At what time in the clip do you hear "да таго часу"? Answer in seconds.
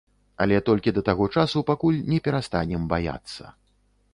0.95-1.63